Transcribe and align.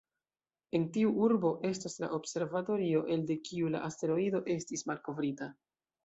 En 0.77 0.85
tiu 0.93 1.09
urbo 1.25 1.49
estas 1.69 1.97
la 2.05 2.09
observatorio 2.17 3.01
elde 3.15 3.37
kiu 3.49 3.69
la 3.75 3.81
asteroido 3.89 4.41
estis 4.55 4.85
malkovrita. 4.93 5.51